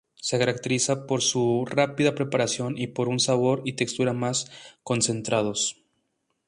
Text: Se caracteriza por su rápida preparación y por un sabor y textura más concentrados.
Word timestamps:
Se 0.15 0.39
caracteriza 0.39 1.05
por 1.05 1.21
su 1.21 1.63
rápida 1.67 2.15
preparación 2.15 2.75
y 2.75 2.87
por 2.87 3.07
un 3.07 3.19
sabor 3.19 3.61
y 3.65 3.73
textura 3.73 4.13
más 4.13 4.49
concentrados. 4.81 5.79